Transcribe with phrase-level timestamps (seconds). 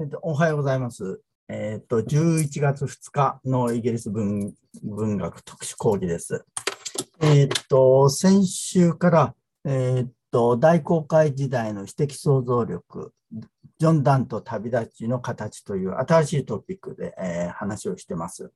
[0.00, 1.20] えっと、おはようございます。
[1.48, 4.52] えっと、11月2日のイギリス文
[4.82, 6.44] 文学特殊講義です。
[7.20, 9.34] えっと、先週から、
[9.64, 13.12] えっと、大航海時代の私的想像力、
[13.78, 18.50] ジョン・ダンと旅立ちの形という新しいトピックで、えー話をしてます。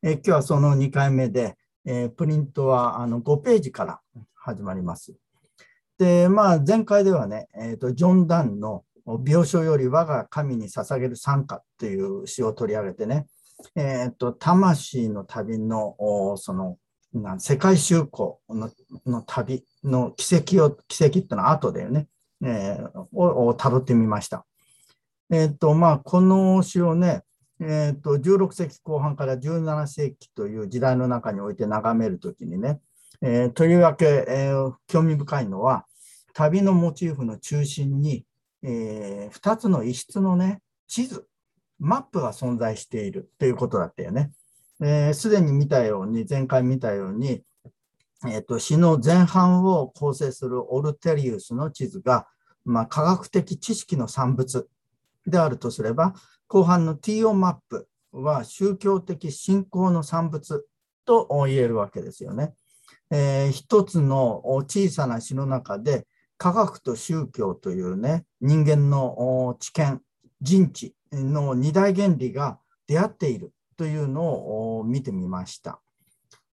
[0.00, 4.00] えー今日はその2回目で、えープリントはあの5ページから
[4.36, 5.12] 始まります。
[5.98, 13.26] で、まあ、前回ではね、えーと、ジョン・ダンの病床より我が神に捧げる賛歌っていう詩を取り上げてね、
[13.76, 15.96] えーと、魂の旅の、
[16.36, 16.78] その、
[17.38, 22.08] 世界修行の旅の奇跡を、奇跡ってのは後だよね、
[22.42, 24.44] えーをを辿ってみました。
[25.30, 27.22] えっ、と、まあ、この詩をね、
[27.60, 32.80] えっ、と、16世紀後半から17世紀という時代の中において眺めるときにね、
[33.22, 35.86] えーとりわけ、えー興味深いのは、
[36.32, 38.24] 旅のモチーフの中心に、
[38.64, 41.26] え2つの異質のね、地図、
[41.78, 44.32] マップが存在しているということだったよね。
[44.80, 47.42] えーでに見たように、前回見たように、
[48.26, 52.26] えーと詩の前半を構成するオルテリウスの地図が、
[52.64, 54.66] まあ、科学的知識の産物
[55.26, 56.14] であるとすれば、
[56.48, 60.64] 後半の TO マップは宗教的信仰の産物
[61.04, 62.54] と言えるわけですよね。
[63.10, 66.06] えー一つの小さな詩の中で
[66.44, 70.02] 科学と宗教というね人間の知見
[70.42, 75.80] 人知の二大原理が出会っているというのを見てみました。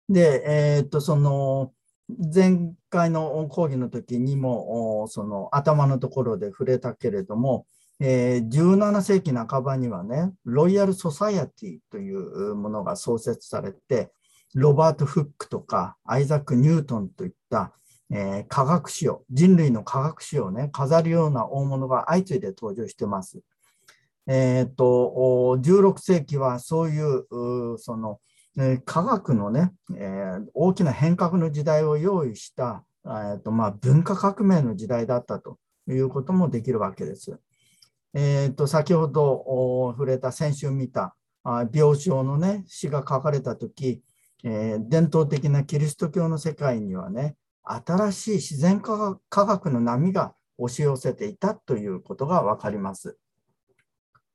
[0.08, 1.72] で、えーっとその
[2.33, 7.66] 前回の講義の時にもその頭のところで触れたけれども、
[7.98, 14.12] えー17世紀半ばにはねロイヤル・ソサイアティというものが創設されて
[14.55, 17.72] ロバート・フックとかアイザック・ニュートンといった、
[18.11, 23.41] えー科学史を、人類の科学史をね、飾るような大物が相次いで登場してます。
[24.27, 28.20] えっ、と、16世紀はそういう、うその、
[28.58, 35.58] えー科学のね、えー大きな変革の時代を用意した、えーとまあ、文化革命の時代だったと
[35.89, 37.39] いうこともできるわけです。
[38.13, 41.14] えっ、と、先ほど触れた、先週見た、
[41.45, 44.02] あ病床のね、詩が書かれたとき、
[44.42, 53.18] えー伝統的なキリスト教の世界にはね、新しい自然科学の波が押し寄せていたということがわかります。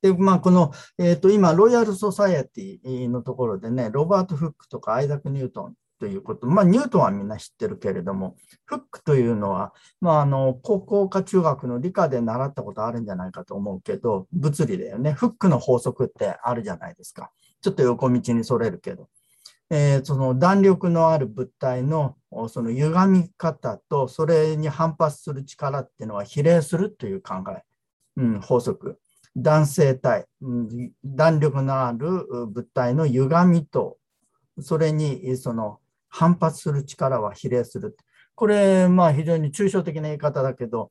[0.02, 15.14] で、まあ、この、えっ、と、今、ロイヤル・ソサエティのところでね、ロバート・フックとかアイザック・ニュートンということ、まあ、ニュートンはみんな知ってるけれども、フックというのは、まあ、あの、高校か中学の理科で習ったことあるんじゃないかと思うけど、物理だよね。
[15.14, 17.32] フックの法則ってあるじゃないですか。
[17.62, 19.10] ちょっと横道にそれるけど。
[19.70, 22.16] えーその弾力のある物体の
[22.50, 27.64] その歪み方とそれに反発する力っていうのは比例するという考え、
[28.18, 29.00] うん、法則。
[29.38, 30.28] 弾性体、
[31.04, 32.08] 弾力のある
[32.48, 33.98] 物体の歪みと
[34.62, 37.98] それにその反発する力は比例する。
[38.36, 40.90] これ、まあ非常に抽象的な言い方だけど、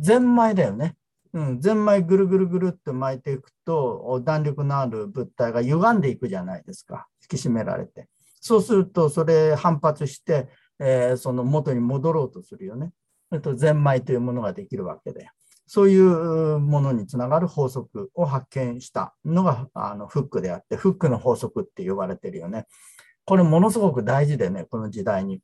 [0.00, 0.96] ゼンマイだよね。
[1.34, 7.08] うん、ゼンマイぐるぐるぐるって巻いていくと弾力のある物体が歪んでいくじゃないですか。
[7.22, 8.08] 引き締められて。
[8.40, 12.92] そうするとそれ反発して、えーその元に戻ろうとするよね。
[13.30, 15.28] それとゼンマイというものができるわけで。
[15.66, 19.16] そういうものにつながる法則を発見した。
[19.24, 22.66] のがあのフックであってフックの法則って呼ばれてるよね。
[23.24, 25.40] これものすごく大事でねこの時代に。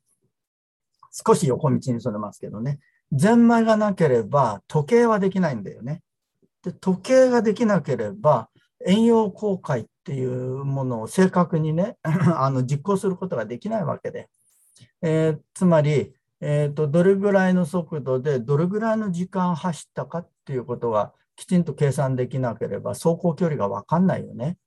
[1.11, 2.79] 少し横道にそれますけどね。
[3.11, 6.01] ゼンマイがなければ時計はできないんだよね。
[6.63, 8.49] で時計ができなければ
[8.85, 14.29] 遠洋航海っていうものを正確にね あの実行することができないわけで、
[15.01, 24.57] えーつまり、えーとどれぐらいの速度でどれぐらいの時間走ったかっていうことがきちんと計算できなければ走行距離が分かんないよね。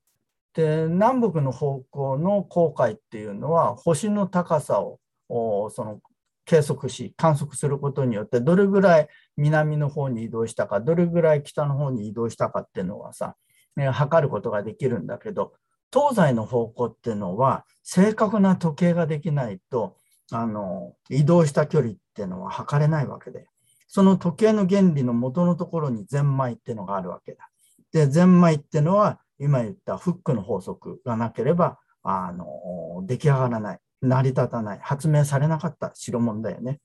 [0.54, 6.00] で南北の方向の航海っていうのは星の高さをその
[6.44, 13.36] 計測し観測することによってどれぐらい南の方に移動したかどれぐらい北の方に移動したかっていうのはさ、
[13.76, 15.54] ね測ることができるんだけど
[15.92, 19.96] 東西の方向っていうのは正確な時計ができないと
[20.30, 23.46] あの移動した距離っていうのは測れないわけで
[23.86, 27.48] その時計の原理の元のところにゼンマイっていうのがあるわけだ。
[27.92, 36.80] でゼンマイっていうのは今言ったフックの法則がなければあの出来上がらない成り立たない、発明されなかった代物だよね。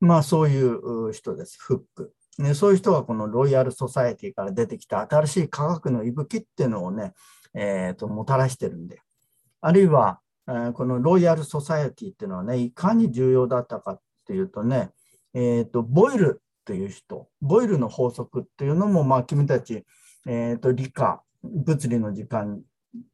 [0.00, 2.12] まあそういう人です、フック。
[2.38, 7.12] ね、そういう人がこのロイヤル・ソサエティから出てきた新しい科学の息吹っていうのをね、
[7.54, 9.00] えーともたらしてるんで。
[9.62, 14.90] あるいは、えーこのロイヤル・ソサエティっていうのはね、いかに重要だったかっていうとね、
[15.32, 19.86] えーとボイルという人、ボイルの法則っていうのも、まあ君たち、
[20.26, 22.60] えーと、理科、物理の時間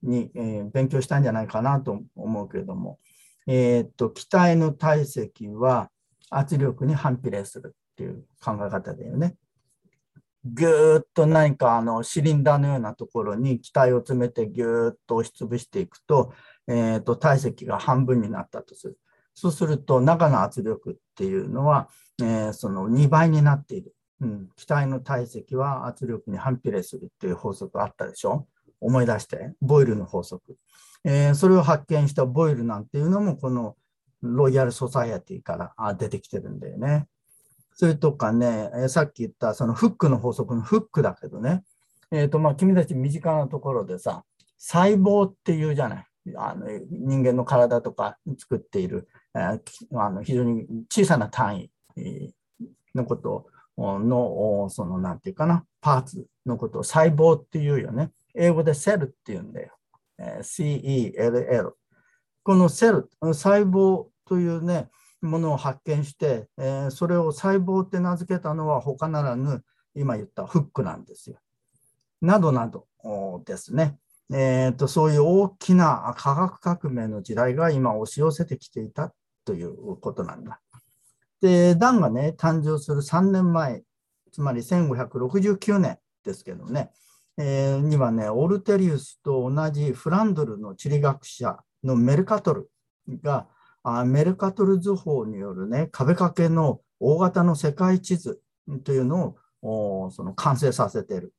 [0.02, 2.99] に、えー、勉強したんじゃないかなと思うけれども、
[3.47, 5.91] えーと、気体の体積は
[6.31, 9.37] 圧力に反比例するっていう考え方だよね。
[10.44, 16.33] ぐーっと何かあのシリンダーのようなところに気体を詰めてぎゅーっと押しつぶしていくと,、
[16.67, 18.99] えーと、体積が半分になったとする。
[19.35, 21.88] そうすると中の圧力っていうのは、
[22.21, 23.95] えー、その2倍になっている。
[24.21, 28.47] うん、気体の体積は圧力に反比例するっていう法則あったでしょ？
[28.81, 30.56] 思い出して、ボイルの法則。
[31.04, 33.76] えー、それを発見したボイルなんていうのも、この
[34.22, 37.06] ロイヤル・ソサイエティから出てきてるんだよね。
[37.75, 41.64] それとかね、え、さっき言ったそのフックの法則のフックだけどね、
[42.10, 44.25] えーとまあ、君たち身近なところでさ、
[44.58, 46.06] 細胞っていうじゃない。
[46.37, 49.60] あの人間の体とか作っている、えー、
[49.99, 51.62] あの非常に小さな単
[51.96, 52.34] 位
[52.94, 53.46] のこと
[53.76, 58.12] の、そのなんていうかな、パーツのことを細胞っていうよね。
[58.34, 59.72] 英語でセルっていうんだよ。
[60.19, 61.73] CELL。
[62.43, 64.88] このセル、細胞というね、
[65.20, 69.62] ものを発見して、え、それを細胞って名付けたのは他ならぬ、
[69.94, 71.38] 今言ったフックなんですよ。
[72.20, 72.87] などなど
[73.44, 73.99] ですね。
[74.32, 79.12] えーと、そういう大きな科学革命の時代が今押し寄せてきていた
[79.44, 80.61] ということなんだ。
[81.41, 83.82] で、ダンがね、誕生する3年前、
[84.32, 86.91] つまり1569年ですけどね、
[87.38, 92.70] えー、にはね、オルテリウスと同じフランドルの地理学者のメルカトル
[93.23, 93.46] が、
[93.82, 98.40] あメルカトル図法によるね、壁掛けの大型の世界地図
[98.84, 101.32] というのをその完成させている。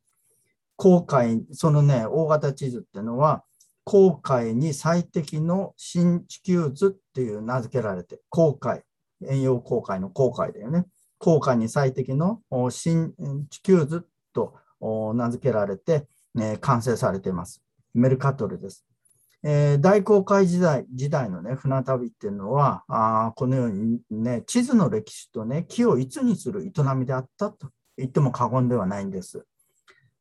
[0.75, 3.43] 航海、そのね、大型地図っていうのは、
[3.85, 8.83] 航海に最適の新地球図っていう名付けられて、航海、
[9.25, 10.85] 遠洋航海の航海だよね。
[11.19, 13.13] 航海に最適の新
[13.49, 14.55] 地球図と
[15.15, 16.07] 名付けられて、
[16.39, 17.61] え完成されています。
[17.93, 18.85] メルカトルです。
[19.45, 29.45] えー、大航海時代時代の、ね、船旅っていうのはあこのように、ね、地図の歴史と、ね、木をいつにする営みであったと言っても過言ではないんです。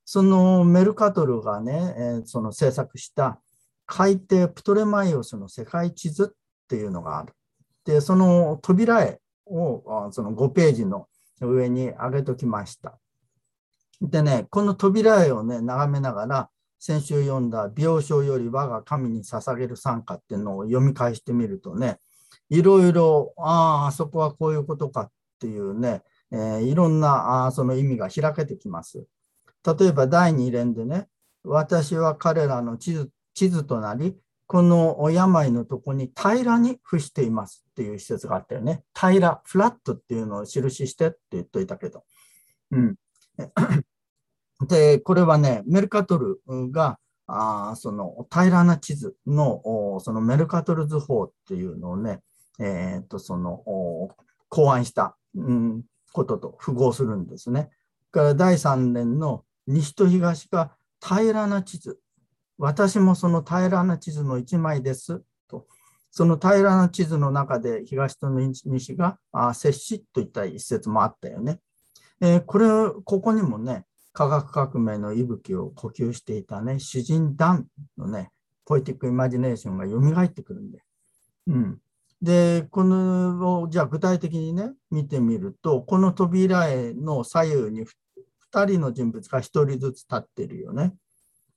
[0.04, 3.40] そのメルカトルがね、えー、その制作した
[3.86, 7.32] 海底プトレマイオスの世界地図っていうのがある。
[7.84, 11.06] で、その扉絵をその5ページの
[11.40, 12.98] 上に上げときました。
[14.02, 16.50] でね、この扉絵をね、眺めながら、
[16.80, 22.00] 先週読んだ「病床より我が神に捧げる賛歌」っていうのを読み返してみるとね、
[22.48, 26.02] いろいろ、ああ、あそこはこういうことかっていうね、
[26.32, 29.06] えー、いろんなあその意味が開けてきます。
[29.64, 31.08] 例えば第2連でね、
[31.44, 34.16] 私は彼らの地図地図となり、
[34.46, 38.82] この病のとこに平らに付していますっていう施設があったよね。
[38.92, 42.04] 平ら、フラットっていうのを印してって言っといたけど。
[42.72, 42.96] うん。
[44.66, 52.20] で、これはね、メルカトルが、あその平らな地図のそのメルカトル図法っていうのをね、
[52.58, 53.62] えー、とその
[54.48, 55.82] 考案した、うん、
[56.12, 57.70] ことと符合するんですね。
[58.10, 61.98] から第3年の西と東が平らな地図
[62.58, 65.66] 私もその平らな地図の1枚ですと、
[66.12, 69.18] その平らな地図の中で東と西が
[69.54, 71.58] 接しといった一節もあったよね。
[72.20, 72.68] えー、これ、
[73.04, 77.66] ここにもね、科学革命の息吹を呼吸していたね、詩人ダン
[77.96, 78.30] のね、
[78.64, 80.82] ポエティックイマジネーションが蘇ってくるんで。
[81.48, 81.78] うん。
[82.20, 87.86] で、この、じゃあ具体的にね、見てみると、この扉絵の左右に
[88.52, 90.94] 2人の人物が1人ずつ立ってるよね。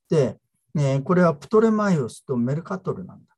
[0.09, 0.37] で、
[0.73, 3.35] ね、これはプトレマイオスとメルカトルなんだ。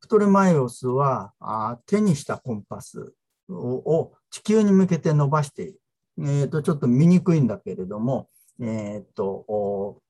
[0.00, 3.12] プトレマイオスはあ手にしたコンパス
[3.48, 5.80] を地球に向けて伸ばしている。
[6.18, 8.28] えーと、ちょっと見にくいんだけれども、
[8.60, 10.00] えーと、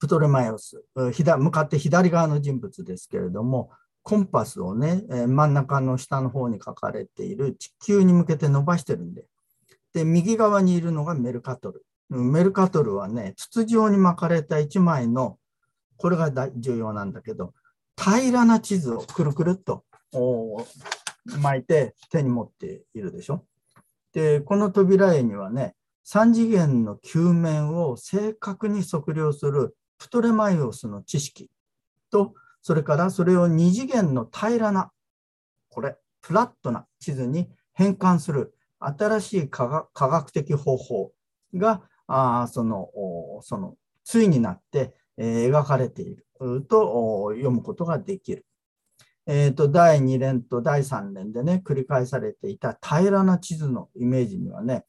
[0.00, 3.70] プトレマイオス向かって左側の人物ですけれども、
[4.02, 9.26] コンパスをね、真ん中の下の方に書かれている地球に向けて伸ばしてるんで。
[9.92, 11.84] で、右側にいるのがメルカトル。
[12.08, 15.38] メルカトルはね、筒状に巻かれた1枚の、
[15.98, 17.54] これが重要なんだけど、
[17.96, 19.84] 平らな地図をくるくるっと
[21.40, 23.44] 巻いて手に持っているでしょ。
[24.12, 31.50] で、この扉絵にはね、3次元の球面を正確に測量するプトレマイオスの知識
[32.10, 34.90] と、それからそれを2次元の平らな、
[35.70, 41.12] これ、フラットな地図に変換する新しい科学的方法
[41.54, 42.90] があその
[43.42, 46.26] その対になって、描かれている
[46.68, 48.44] と読むことができる。
[49.26, 54.84] えーと、第2連と第3連でね繰り返されていた平らな地図のイメージにはね、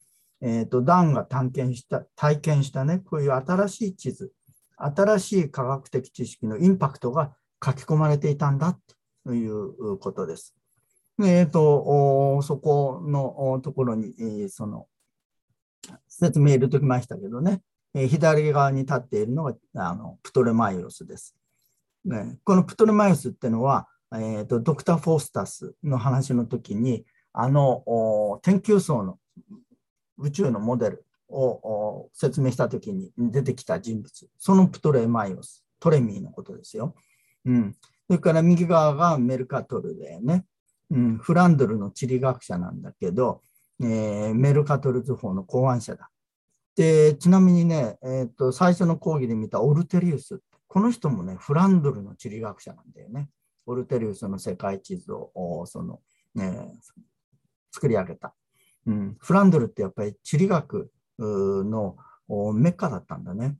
[0.46, 4.30] えーと、ダンが探検した体験したね、こういう新しい地図、
[4.76, 7.34] 新しい科学的知識のインパクトが
[7.64, 8.78] 書き込まれていたんだ
[9.24, 10.54] ということです。
[11.18, 14.86] えーと、そこのところに、その
[16.08, 17.62] 説明入れときましたけどね、
[17.94, 21.34] 左側に立っているのがあのプトレマイオスです。
[22.04, 29.18] ね、このプトレマイオスっていうのは、えーと、ドクター・フォースタスの話の時に、あの天球層の
[30.18, 36.94] 宇宙のモデルを説明した時に出てきた人物、そのプトレマイオス、トレミーのことですよ。
[37.44, 40.44] うん、それから右側がメルカトルでね、
[40.90, 43.42] うん、フランドルの地理学者なんだけど、
[43.80, 46.10] えー、メルカトル図法の考案者だ。
[46.76, 53.28] で、ちなみにね、えーと、最初の講義で見たオルテリウス、この人もね、フランドルの地理学者なんだよね。
[53.66, 56.00] オルテリウスの世界地図をその、
[56.34, 56.72] ね、
[57.72, 58.34] 作り上げた。
[58.86, 61.96] うん、フランドルってやっぱり地理学の
[62.54, 63.56] メッカだったんだね。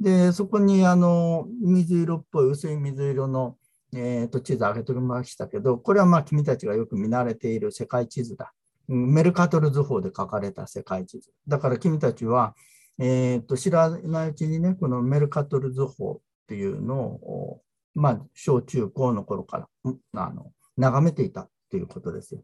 [0.00, 3.56] で、そこにあの水色っぽい薄い水色の、
[3.94, 8.52] えー、と地図を上げておきましたけど、これはまあ君たちがよく見慣れている世界地図だ。
[8.88, 11.30] メルカトル図法で書かれた世界地図。
[11.48, 12.54] だから君たちは、
[12.98, 17.62] えー、と知らないうちにね、このメルカトル図法っていうのを、
[17.94, 19.68] まあ、小中高の頃から
[20.14, 22.42] あの眺めていたということですよ。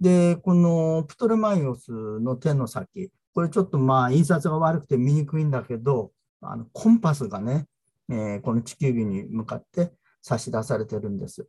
[0.00, 6.10] で、このプトレマイオスの手の先、これちょっとまあ印刷が悪くて見にくいんだけど、
[6.40, 7.66] あのコンパスがね、
[8.10, 11.46] えー、この地球儀に向かって差し出されてるんです。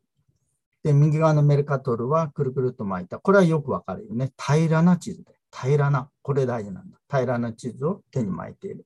[0.83, 3.19] で、右側のメルカトルはくるくると巻いた。
[3.19, 4.31] これはよくわかるよね。
[4.37, 5.33] 平らな地図で。
[5.51, 6.09] 平らな。
[6.21, 6.97] これ大事なんだ。
[7.09, 8.85] 平らな地図を手に巻いている。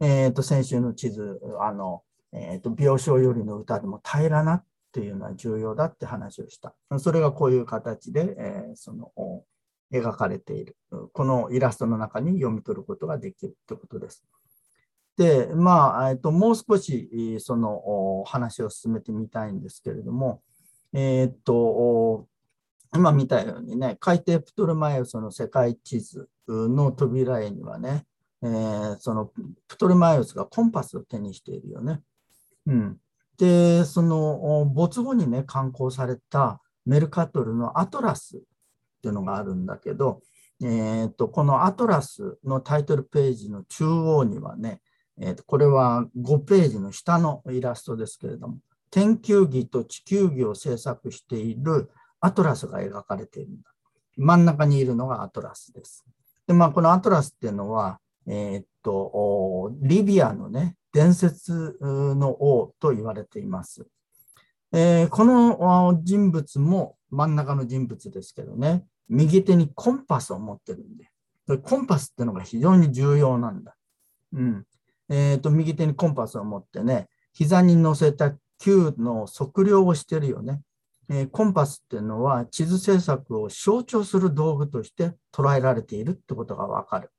[0.00, 2.02] えっ、ー、と、先週の地図、あの、
[2.32, 6.74] えっ、ー、と、病床よりの歌でも平らなっっていうのは重要だって話をした。
[6.98, 9.12] それがこういう形で、えー、その、
[9.92, 10.76] 描かれている。
[11.12, 14.24] このイラストの中に読み取ることができるということです。
[15.16, 20.42] で、まあ、えっと、もう少しその話を進めてみたいんですけれども、
[20.92, 22.26] えー、っと、
[22.94, 28.06] 今見たようにね、海底プトルマイオスの世界地図の扉絵にはね、
[28.42, 29.32] えー、その
[29.66, 32.00] プトルマイオスがコンパスを手にしているよね。
[32.66, 32.98] うん、
[33.38, 38.40] で、その没後にね、刊行されたメルカトルのアトラスっ
[39.02, 40.20] ていうのがあるんだけど、
[40.60, 44.80] えーと、このアトラスのタイトルページの中央にはね、
[45.20, 48.58] えーとこれは5ページの下のイラストですけれども、
[48.90, 51.90] 天球儀と地球儀を制作している
[52.20, 53.70] アトラスが描かれているんだ。
[54.16, 56.04] 真ん中にいるのがアトラスです。
[56.46, 63.86] で、まあ、このアトラスっていうのは、えー、っと、リビアのね、伝説の王と言われています。
[64.72, 73.74] えー、この人物も真ん中の人物ですけどね、右手にコンパスを持ってるんで、コンパスっていうのが非常に重要なんだ。
[74.34, 74.66] うん。
[75.08, 80.60] えっ、と、右手にコンパスを持ってね、膝に乗せた球の測量をしてるよね。
[81.08, 87.10] えー、コンパスっていうのは地図制作を象徴する道具として捉えられているってことがわかる。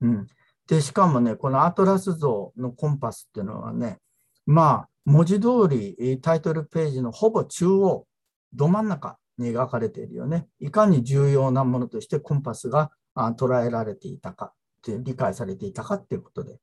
[0.00, 0.26] うん。
[0.68, 3.98] で、しかもね、このアトラス像のコンパスっていうのはね、
[4.46, 8.06] まあ、文字通りタイトルページのほぼ中央、
[8.52, 10.46] ど真ん中に描かれているよね。
[10.60, 16.58] いかに重要なものとしてコンパスが捉えられていたかって理解されていたかっていうことで。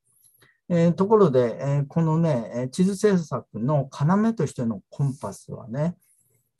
[0.68, 5.96] えー、ところで、えー、このね、地図制作の要としてのコンパスはね、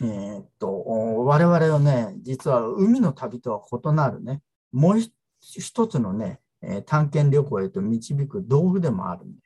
[0.00, 0.84] えー、っと、
[1.24, 5.00] 我々はね、実は海の旅とは異なるね、もう
[5.40, 6.40] 一つのね、
[6.86, 9.38] 探検旅行へと導く道具でもあるんで、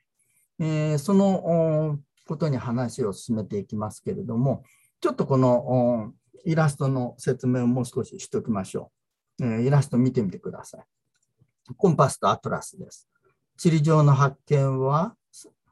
[0.59, 4.63] えー、そのことに話を進めていきますけれども、
[5.01, 6.13] ちょっとこの
[6.45, 8.91] イラストの説明をもう少ししておきましょ
[9.39, 9.45] う。
[9.45, 10.85] えー、イラスト見てみてください。
[11.77, 13.07] コンパスとアトラスです。
[13.57, 15.15] 地理上の発見は、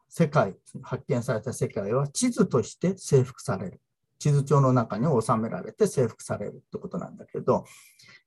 [0.09, 3.81] 世界、発見された世界は地図として征服される。
[4.19, 7.65] 地図帳の中に収められて征服されるってことなんだけど、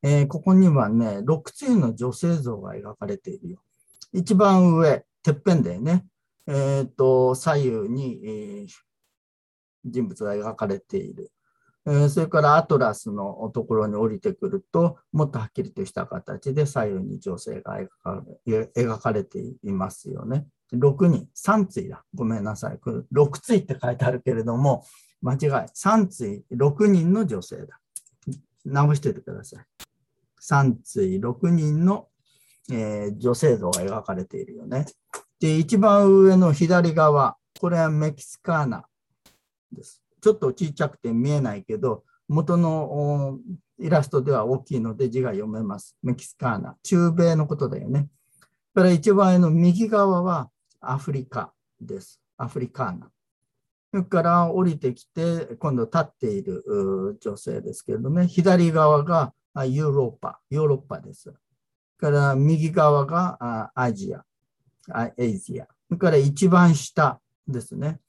[0.03, 3.63] えー、ここにはね、6対の女性像が描かれているよ。
[4.13, 6.07] 一番上、てっぺんでね、
[6.47, 8.69] えー、と左右に、えー、
[9.85, 11.31] 人物が描かれている。
[11.85, 17.81] えそれからアトラスのところに降りてくると、もっとはっきりとした形で左右に女性が
[18.47, 20.47] 描かれていますよね。
[20.73, 22.05] 6人、3対だ。
[22.15, 22.79] ごめんなさい。
[22.79, 24.85] 6対って書いてあるけれども、
[25.23, 25.39] 間違い。
[25.39, 27.79] 3対6人の女性だ。
[28.65, 29.65] 直しててください。
[30.41, 32.09] 3対6人の、
[32.71, 34.87] えー、女性像が描かれているよね。
[35.41, 38.85] で、一番上の左側、これはメキシカーナ
[39.73, 40.03] です。
[40.21, 43.39] ちょっと小さくて見えないけど、元の
[43.79, 45.97] イラストでは大きいので字が読めます。
[46.03, 46.77] メキシカーナ。
[46.83, 48.09] 中米のことだよね。
[48.75, 50.51] から一番上の右側は
[50.81, 52.21] アフリカです。
[52.37, 53.12] アフリカーナ。
[53.93, 61.33] それから降りてきて、今度立っている女性ですけれどね、左側がヨーロッパ、ヨーロッパです。
[61.99, 64.25] から右側がアジア、
[64.91, 65.67] アジア。
[65.89, 68.01] それから一番下ですね。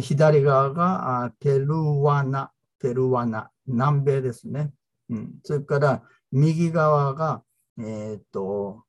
[0.00, 2.50] 左側がペルワナ、
[2.80, 4.72] ペルワナ、南米ですね。
[5.10, 6.02] うん、それから
[6.32, 7.42] 右側が、
[7.78, 8.82] えっ、ー、と、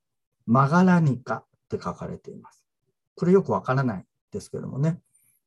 [0.46, 2.64] マガラニカって書かれています。
[3.14, 4.98] これよくわからないですけどもね。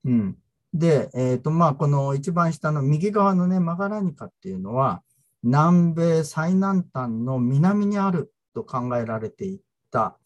[0.06, 0.38] うん、
[0.74, 5.04] で、えっ、ー、と、まあ、この一番下の右側のね、マガラニカっていうのは、
[5.44, 9.60] 南米最南端の南にあると考えられてい
[9.92, 10.18] た、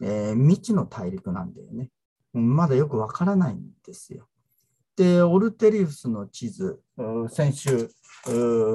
[0.00, 1.90] えー、未知の大陸なんだよね。
[2.32, 4.26] まだよくわからないんですよ。
[4.96, 6.80] で、オルテリウスの地図、
[7.30, 7.90] 先週、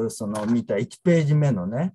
[0.09, 1.93] その見た1ページ目のね、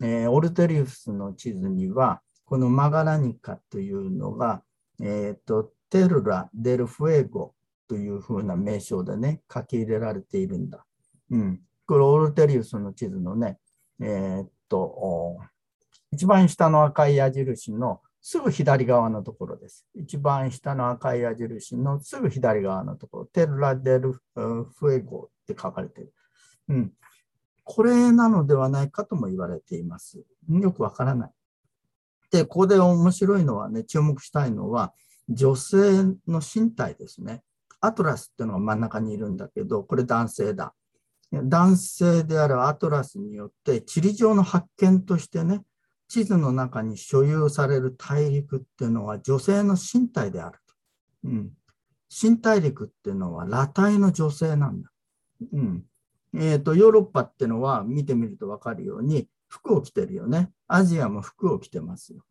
[0.00, 4.62] えー、オルテリウスの地図には、このマガラニカというのが、
[5.00, 7.54] えっ、ー、と、テルラ・デル・フエゴ
[7.88, 10.84] というふうな名称でね、書き入れられているんだ。
[11.30, 11.60] うん。
[11.86, 13.58] これ、オルテリウスの地図のね、
[14.00, 15.38] えっ、と、
[16.10, 19.86] 一番下の赤い矢印のすぐ左側のところです。
[19.94, 26.12] 一番下の赤い矢印のすぐ左側のところ、テルラ・デル・フエゴって書かれている。
[26.68, 26.92] うん。
[27.62, 30.24] これなのではないかとも言われています。
[30.48, 31.30] よくわからない。
[32.30, 34.92] で、ここで面白いのはね、注目したいのは、
[35.28, 37.42] 女性の身体ですね。
[37.80, 40.74] アトラスっていうのが真ん中にいるんだけど、これ男性だ。
[41.32, 45.62] 男性であるアトラスによって地理上の発見としてね、
[46.08, 50.74] 地図の中に所有される大陸っていうのは女性の身体であると。
[51.24, 51.50] うん。
[52.08, 54.90] 新大陸っていうのは裸体の女性なんだ。
[55.52, 55.84] うん。
[56.34, 60.52] え、ー、と、ヨーロッパっていうのは見てみるとわかるように服を着てるよね。
[60.68, 62.22] アジアも服を着てますよ。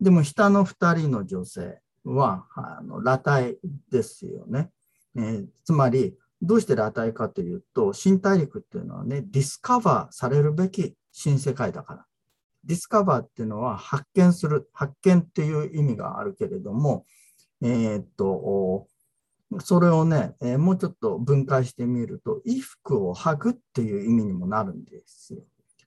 [0.00, 3.58] でも下の2人の女性はあの裸体
[3.90, 4.70] ですよね、
[5.16, 12.06] えー、つまり、どうして裸体かというと、新大陸っていうのはね、ディスカバーされるべき新世界だから。
[12.64, 17.06] ディスカバーっていうのは発見する、発見っていう意味があるけれども、
[17.62, 18.86] えー、っと、
[19.60, 25.40] それをね、えー、もうちょっと分解してみると、衣服を履くっていう意味にもなるんですよ。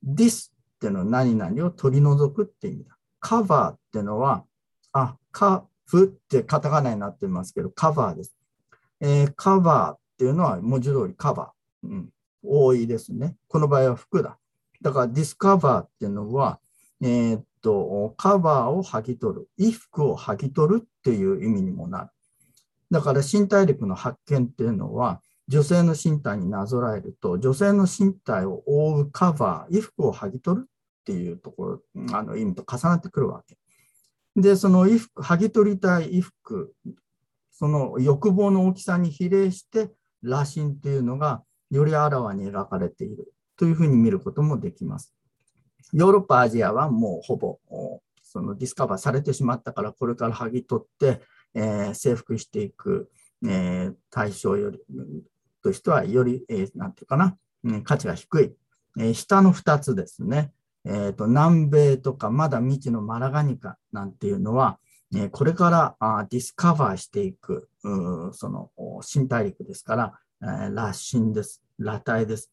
[0.06, 2.98] this っていうのは何々を取り除くって意味だ。
[3.20, 4.46] カバーっていうのは、
[4.94, 8.37] あ、カフってカタカナになってますけど、カバーです。
[9.00, 11.88] えー、カバーっていうのは文字通りカバー。
[11.88, 12.10] うん、
[12.44, 13.36] 多いですね。
[13.48, 14.38] この場合は服だ。
[14.82, 16.60] だからディスカバーっていうのは、
[17.02, 22.10] えー、っと、カバーを剥ぎ取る、衣服を剥ぎ取るっていう意味にもなる。
[22.90, 31.82] だから新大陸の発見っていうのは、女性の身体になぞらえると、女性の身体を覆うカバー、衣服を剥ぎ取るっていうところ、
[32.14, 33.58] あの意味と重なってくるわけ。
[34.36, 36.74] で、その衣服、剥ぎ取りたい衣服、
[37.60, 39.89] その欲望の大きさに比例して、
[40.22, 41.41] 羅針っていうのが
[41.72, 45.12] よりあらわに描かれているというふうに見ることもできます。
[45.91, 47.58] ヨーロッパ、アジアはもうほぼ
[48.22, 51.22] そのディスカバーされてしまったから、これから剥ぎ取って、
[51.56, 53.10] えー、征服していく、
[53.43, 54.80] えー、対象より
[55.63, 57.38] としては、より、えー、なんていうかな、
[57.84, 58.54] 価値が低い。
[59.00, 60.52] えー、下の2つですね。
[60.86, 64.78] えーと、南米とかまだ未知のマラガニカなんていうのは、
[65.15, 67.70] え、これからあディスカバーしていく、
[68.34, 71.63] その新大陸ですから、えー、羅針です。
[71.80, 72.52] 裸体です。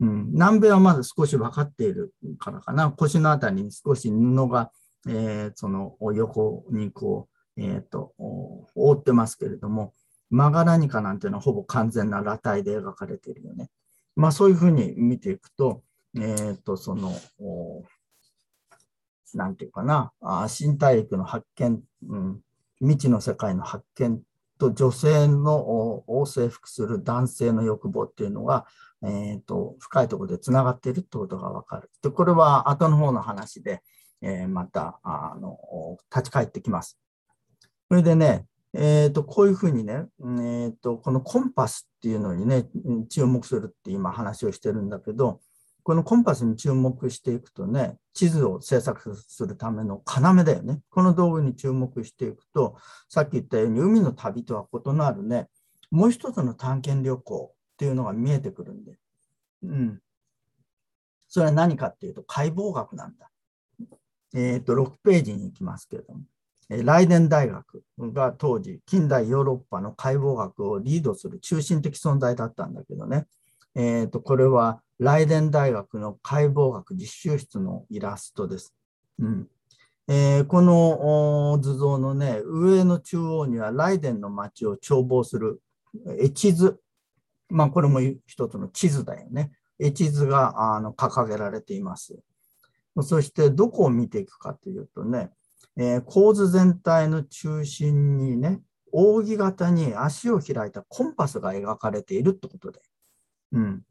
[0.00, 2.90] うん、南米はまだ少し分かっているからかな。
[2.90, 4.72] 腰のあたりに少し布が、
[5.08, 8.14] えー、その横にこう、えーと、
[8.74, 9.94] 覆ってますけれども、
[10.30, 13.68] マガラニカなんていうのはほぼ完全な裸体で描かれているよね。
[14.16, 15.82] まあそういうふうに見ていくと、
[16.16, 17.12] えっ、ー、と、その、
[19.36, 22.40] なんていうかな、あ新大陸の発見、うん、
[22.80, 24.20] 未知の世界の発見
[24.58, 25.56] と女性の
[26.06, 28.66] を征服する男性の欲望っていうのが、
[29.02, 31.90] えーと、深いところでつながっているってことがわかる。
[32.02, 33.82] で、これは後の方の話で、
[34.20, 36.98] えー、またあの立ち返ってきます。
[37.88, 42.66] それでね、えーと、こういうふうにね、えーと、このコンパスっていうのにね、
[43.10, 45.40] 注目するって今話をしてるんだけど、
[45.82, 50.80] このコンパスに注目していくとね、地図を制作するための要だよね。
[50.90, 52.76] この道具に注目していくと、
[53.08, 55.48] さっき言ったように海の旅とは異なるね、
[55.90, 58.98] もう一つの探検旅行っていうのが見えてくるんで。
[59.64, 60.00] うん。
[61.28, 63.30] それは何かっていうと解剖学なんだ。
[64.34, 66.20] えっ、ー、と、6ページに行きますけれども。
[66.68, 73.26] ライデン大学が当時、近代ヨーロッパの解剖学をリードする中心的存在だったんだけどね。
[73.74, 78.72] えっ、ー、と、これはライデン大学の解剖学実習室のイラストです。
[79.18, 79.48] うん
[80.08, 85.60] えー、この図像のね、上の中央にはライデンの街を眺望する
[86.18, 86.78] 絵地図。
[87.48, 89.52] まあ、これも一つの地図だよね。
[89.78, 92.18] 絵地図があの掲げられています。
[93.00, 95.30] そしてどこを見ていくかというとね、
[95.76, 98.60] えー、構図全体の中心にね、
[98.92, 102.80] 扇形に足を開いたコンパスが描かれているってことで。
[103.52, 103.82] うん。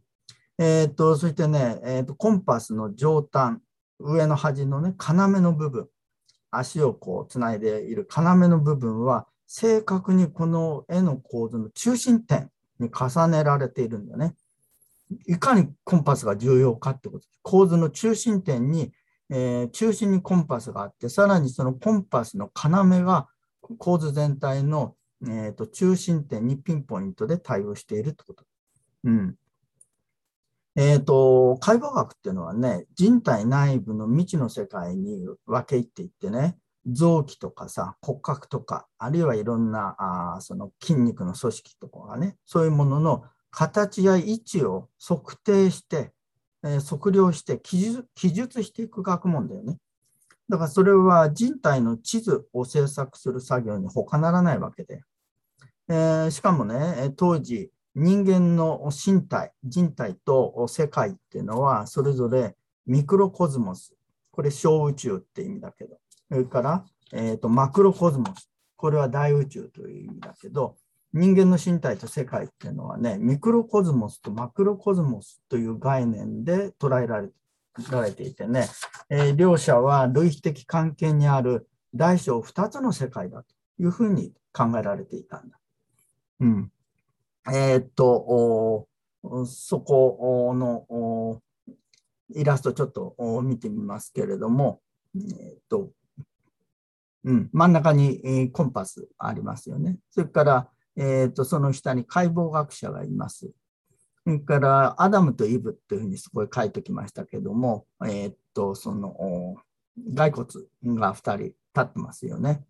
[0.64, 3.58] えっ、と、そしてね、えーと、コンパスの上端、
[3.98, 5.88] 上の端のね、要の部分、
[6.52, 14.36] 足をこうつないでいる要の部分は、正確にこの絵の構図の中心点に重ねられているんだね。
[15.26, 17.40] いかにコンパスが重要かってことです。
[17.42, 18.94] 構図の中心点に、
[19.32, 23.28] えー、中心にコンパスがあって、さらにそのコンパスの要が
[23.80, 24.94] 構図全体の、
[25.24, 28.44] えーと、中心点にピンポイントで対応しているってこと。
[29.06, 29.36] うん。
[30.76, 46.12] え、ー、と、解剖学っていうのはね、人体内部の未知の世界に分け入っていってね、臓器とかさ、骨格とか、あるいはいろんなあその筋肉の組織とかがね、そういうものの形や位置を測定して、
[46.64, 49.78] えー、測量して記述記述していく学問だよね。
[50.50, 55.02] だからそれは人体の地図を制作する作業に他ならないわけで。
[55.90, 63.94] えー、しかもね、当時、人間の身体、人体と世界っていうのは、それぞれミクロコズモス、
[64.32, 65.98] これ小宇宙って意味だけど、
[66.30, 70.78] それから、えーと、マクロコズモス、これは大宇宙という意味だけど、
[71.14, 77.30] 人間の身体と世界っていうのはね、ミクロコズモスとマクロコズモスという概念で捉えられ
[77.90, 78.68] られていてね、
[79.10, 83.48] えー、両者は類比的関係にある大小2つの世界だと
[83.80, 85.60] いうふうに考えられていたんだ。
[86.40, 86.72] うん。
[87.48, 88.88] えー、っと、
[89.46, 91.42] そこの
[92.34, 94.82] イラストちょっと見てみますけれども、
[95.16, 95.92] えー、っと、
[97.24, 99.98] うん、真ん中にコンパスありますよね。
[100.10, 103.52] それから、えー、っとその下に解剖学者がいます。
[104.24, 109.56] それからアダムとイブっていうふうにすごい書いてきましたけども、えー、っと、その
[110.16, 112.64] 骸骨が2人立ってますよね。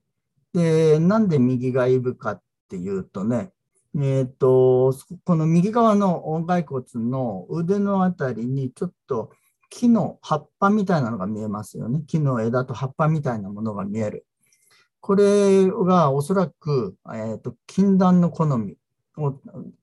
[0.54, 3.52] で、なんで右がイブかっていうとね、
[4.00, 4.94] えっ、と、
[5.26, 9.32] この右側の骸骨の腕のあたりにちょっと
[9.70, 12.04] 木の葉っぱみたいなのが見えますよね。
[12.08, 14.26] 木の枝と葉っぱみたいなものが見える。
[15.02, 18.78] これがおそらく、えーと、禁断の好み
[19.18, 19.34] を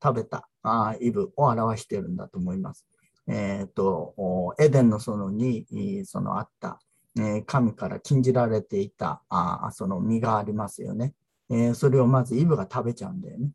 [0.03, 2.87] 食べたあイブを表しているんだと思います。
[3.27, 6.79] えっ、ー、と、エデンの園にそのあった、
[7.19, 11.15] え、神から禁じられていたあその実がありますよね、
[11.51, 13.51] え、それをまずイブが食べちゃうんだよね。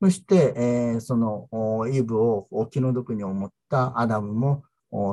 [0.00, 1.48] そして、えー、その
[1.92, 4.64] イブを気の毒に思ったアダムも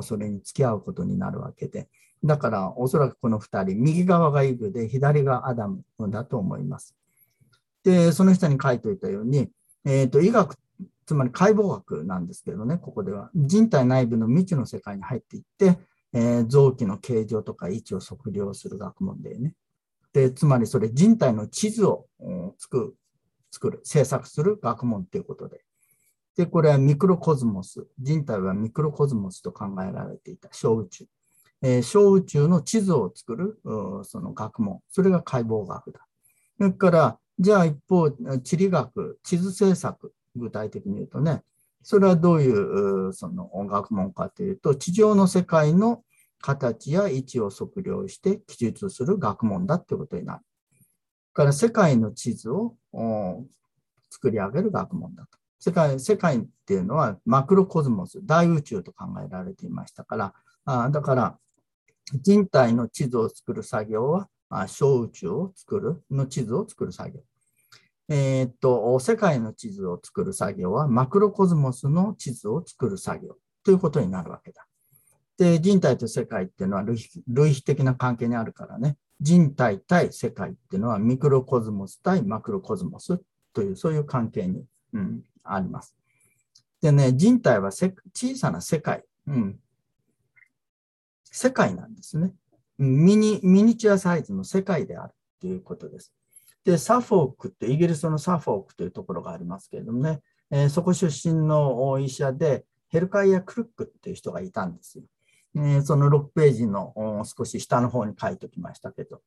[0.04, 1.89] それに付き合うことになるわけで、
[2.24, 6.95] だからおそらくこの2人、右側がイブで左がアダムだと思います。
[7.84, 9.50] で、その下に書いておいたように、
[9.86, 10.56] えーと、医学、
[11.06, 15.78] つまり解剖学なんですけどね、ここでは人体内部の未知の世界に入っていって、
[16.13, 19.54] えー、臓器の形状とか位置を測量する学問でね。
[20.13, 22.08] で、つまりそれ人体の地図を
[22.58, 22.95] 作る
[23.55, 25.63] 作る、制作する学問ということで。
[26.35, 27.87] で、これはミクロコズモス。
[27.97, 31.05] 人体はミクロコズモスと考えられていた小宇宙。
[31.61, 33.59] えー、小宇宙の地図を作る
[34.03, 34.81] その学問。
[34.89, 36.05] それが解剖学だ。
[36.57, 38.11] それから、じゃあ一方、
[38.43, 41.41] 地理学、地図制作、具体的に言うとね、
[41.81, 46.03] それはどういうその学問かというと、地上の世界の
[46.41, 50.41] 形や位置を測量して記述する学問だということになる。
[51.36, 52.76] から世界の地図を
[54.10, 55.38] 作り上げる学問だと。
[55.60, 61.38] 世界世界っていうのはマクロコズモス、大宇宙と考えられていましたから、あだから
[62.13, 64.30] 人体の地図を作る作業は
[64.67, 67.19] 小宇宙を作るの地図を作る作業。
[68.08, 74.65] えー、っと、世界の地図を作る作業はマクロコズモスの地図を作る作業ということになるわけだ。
[75.38, 83.19] で、人体と世界っていうのは類比的な関係にあるからね、人体対世界っていうのはミクロコズモス対マクロコズモス
[83.54, 85.95] というそういう関係に、うん、あります。
[86.82, 89.60] でね、人体は小さな世界、うん、
[91.23, 92.32] 世界なんですね。
[92.78, 96.13] ミニミニチュアサイズの世界であるということです。
[96.65, 105.04] で、サフォークってイギリスのサフォークというところがありますけれどもね、えー、そこ出身の医者でヘルカイア・クルックっていう人がいたんですよ。
[105.55, 106.93] えその6ページの
[107.25, 109.21] 少し下の方に書いておきましたけど。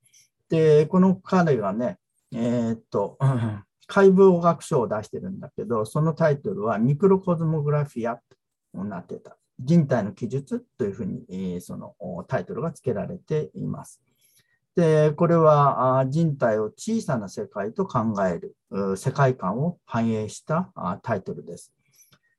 [0.49, 1.99] で、この彼がね、
[2.33, 3.19] えー、っと、
[3.87, 8.21] 解剖学書を出してるんだけど、そのタイトルはミクロコズモグラフィア
[8.75, 9.37] となってた。
[9.59, 11.95] 人体の記述というふうに、えー、その
[12.29, 14.01] タイトルが付けられています。
[14.77, 20.71] で、これは人体を小さな世界と考える世界観を反映した
[21.03, 21.73] タイトルです。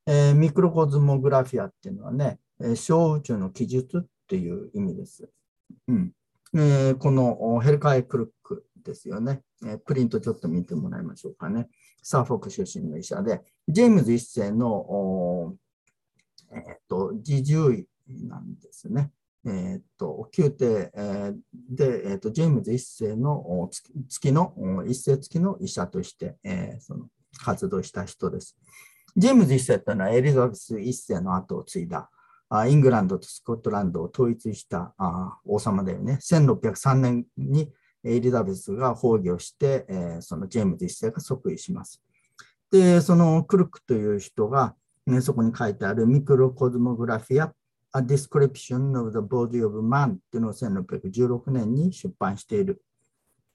[0.06, 2.40] えー、ミクロコズモグラフィアっていうのはね、
[2.76, 5.30] 小宇宙の記述っていう意味です。
[5.88, 6.12] うん
[6.56, 11.68] えー、このヘルカイ・クルックですよね、えー、プリントちょっと見てもらいましょうかね。
[12.02, 15.54] サーフォーク出身の医者で、ジェームズ一世の、
[16.52, 17.88] えー、と自獣医
[18.28, 19.12] なんですね。
[19.46, 21.36] えー、と宮廷、えー、
[21.70, 23.70] で、えー、とジェームズ一世の
[24.10, 27.08] 月の一世月の医者として、えー、その
[27.44, 28.58] 活動した人です。
[29.16, 32.10] ジェームズ一世というのはエリザベス一世の後を継いだ
[32.68, 34.96] イングランドとスコットランドを統一した
[35.46, 36.18] 王様だよね。
[36.22, 37.72] 1603年に
[38.04, 39.86] エリザベスが崩御して、
[40.22, 42.02] そのジェームズ一世が即位します。
[42.72, 47.54] で、そのクルックという人が、ね、そこに書いてあるミクロコズモグラフィア、
[47.96, 52.82] A Description of the Body of Man っていうのを1616年に出版している。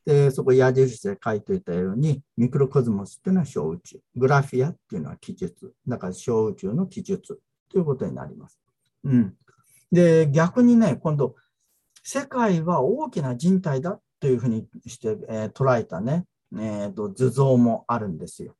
[0.05, 8.61] で、そこ矢印で書いておいたように、ミクロコズモスっていうのは小宇宙、グラフィアっていうのは記述、だから小宇宙の記述ということになります。
[9.05, 9.35] うん。
[9.93, 11.37] で、逆にね、今度、
[12.03, 18.55] 世界は大きな人体だというふうにして、えー、捉えたね、えーと、図像もあるんですよ。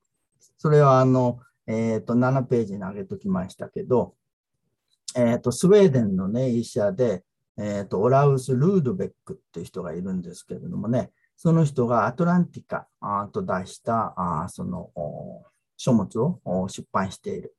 [0.57, 4.15] それはあの、えーと、7ページに上げときましたけど、
[5.17, 7.23] えーと、スウェーデンの、ね、医者で、
[7.57, 12.89] えー、とオラウス・ルードベックっていう人がいるんですけれどもね、その人がアトランティカ
[13.33, 14.91] と出したあその
[15.77, 17.55] 書物を出版している。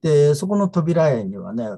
[0.00, 1.68] で、そこの扉絵にはね、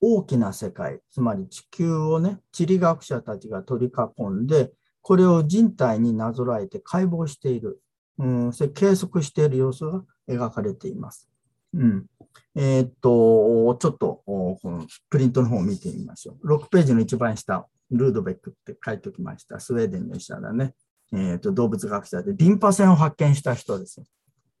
[0.00, 7.80] 大きな世界、つまり地球をね、地理学者たちが取り囲んで、これを人体になぞらえて解剖している、
[8.18, 11.28] うん、計測している様子が描かれています。
[11.74, 12.06] うん、
[12.54, 16.54] えー、っと、ちょっとこのプリントの方を見てみましょう。
[16.54, 19.60] 6ページの一番下、ルードベックって書いておきました。
[19.60, 20.74] スウェーデンの医者だね。
[21.12, 24.02] えー、っと動物学者でリンパ腺を発見した人です。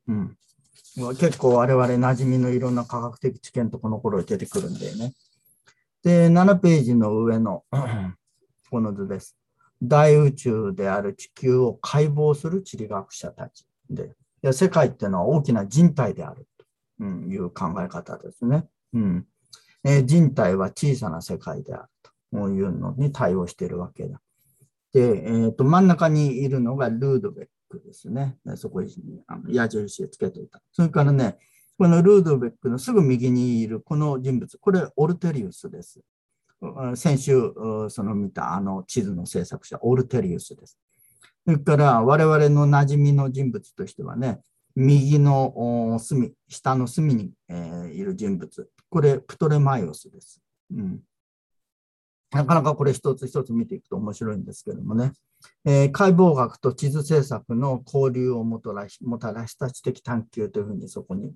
[0.06, 0.36] うん、
[1.18, 5.12] 結構我々馴染みのいろんな科学的知見とこの頃出てくるんだよね。
[6.08, 7.64] で、7ページの上の
[8.70, 9.36] この図です。
[9.82, 16.46] 大宇宙である地球を解剖する地理学者たちで、い世界っていうのは大きな人体である
[16.98, 18.64] という考え方ですね。
[18.94, 19.26] うん
[19.84, 21.88] え、人体は小さな世界である
[22.32, 24.18] というのに対応しているわけだ。
[24.94, 28.38] で、えーと、真ん中にいるのがルードベックですね。
[28.54, 28.90] そこに
[29.48, 30.62] 矢印でつけていた。
[30.72, 31.36] それからね、
[31.78, 36.00] このルードベックのすぐ右にいるこの人物、これオルテリウスです。
[36.96, 37.52] 先週
[37.88, 40.76] その見たあの地図の制作者、オルテリウスです。
[41.46, 44.40] それから我々の馴染みの人物としてはね、
[44.74, 50.42] 右の隅、下の隅に、えいる人物、これプトレマイオスです。
[50.74, 51.00] うん、
[52.30, 55.12] なかなかこれ一つ一つ見ていくと面白いんですけどもね。
[55.64, 61.32] えー、解剖学と地図制作の交流をもたらしもたらした知的探求というふうにそこに、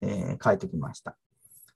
[0.00, 1.16] えー、書いてきました。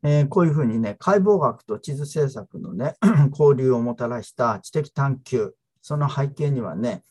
[0.02, 2.96] えー、こういうふうにね、解剖学と地図制作のね、
[3.32, 7.02] 交流をもたらした知的探求、その背景にはね、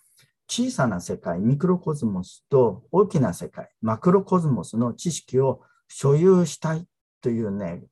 [0.48, 6.88] 小さな世界、ミクロコズモスと大きな世界、マクロコズモスの知識を所有したい
[7.22, 7.84] というね、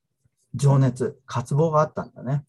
[0.54, 2.44] 情熱、渇望があったんだね。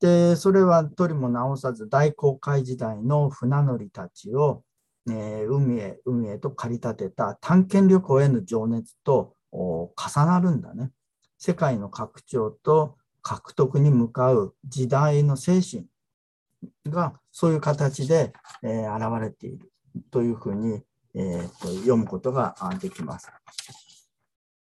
[0.00, 4.62] で、それはとりも直さず大航海時代の船乗りたちを、
[5.08, 10.90] えー、海へ、海へと駆り立てた探検旅行への情熱と重なるんだね。
[11.38, 15.86] 世界の拡張と獲得に向かう時代の精神
[16.86, 18.32] がそういう形で、
[18.62, 19.70] えー、現れている
[20.10, 20.82] というふうに、
[21.14, 23.28] えーと読むことができます。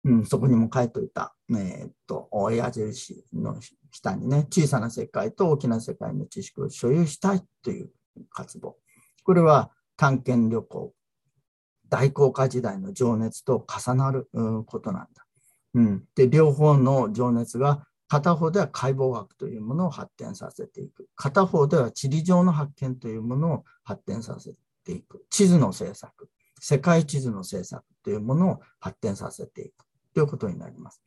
[0.06, 3.58] うん、そこにも書いておいた、えー、っと、矢印の
[3.90, 7.90] 下にね、小さな世界と大きな世界の知識を所有したいという
[8.30, 8.76] 活動。
[9.24, 10.94] これは探検旅行、
[11.88, 14.28] 大航海時代の情熱と重なる
[14.66, 15.26] ことなんだ。
[15.74, 21.08] うん、で、両方の情熱が片方では解剖学というものを発展させていく。
[21.16, 24.52] 片方では地理上の発見というものを発展させ
[24.84, 25.26] ていく。
[25.30, 26.28] 地図の制作、
[26.60, 29.85] 世界地図の制作というものを発展させていく。
[30.16, 31.02] ということになります。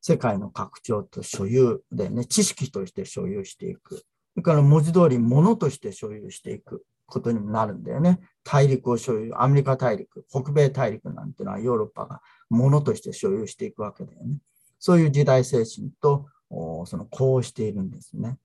[0.00, 3.96] 世界の拡張と所有でね、知識として所有していく。
[3.96, 4.04] そ
[4.36, 8.18] れから文字通り物として所有していくことにもなるんだよね。
[8.44, 14.38] 大陸を所有、アメリカ大陸、北米大陸なんていうのはヨーロッパが物として所有していくわけだよね。
[14.78, 18.38] そういう時代精神と、そのこうしているんですね。